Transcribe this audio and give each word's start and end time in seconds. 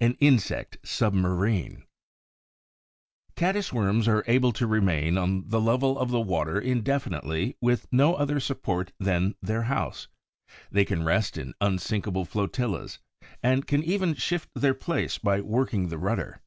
AN 0.00 0.16
INSECT 0.20 0.78
SUBMARINE 0.84 1.84
Caddis 3.36 3.74
worms 3.74 4.08
are 4.08 4.24
able 4.26 4.52
to 4.52 4.66
remain 4.66 5.18
on 5.18 5.46
the 5.50 5.60
level 5.60 5.98
of 5.98 6.08
the 6.10 6.18
water 6.18 6.58
indefinitely 6.58 7.58
with 7.60 7.86
no 7.92 8.14
other 8.14 8.40
support 8.40 8.90
than 8.98 9.34
their 9.42 9.64
house; 9.64 10.08
they 10.70 10.86
can 10.86 11.04
rest 11.04 11.36
in 11.36 11.52
unsinkable 11.60 12.24
flotillas 12.24 13.00
and 13.42 13.66
can 13.66 13.84
even 13.84 14.14
shift 14.14 14.48
their 14.54 14.72
place 14.72 15.18
by 15.18 15.42
working 15.42 15.88
the 15.88 15.98
rudder. 15.98 16.40